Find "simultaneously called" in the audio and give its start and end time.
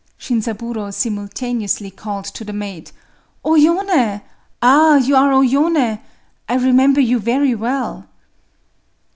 0.91-2.25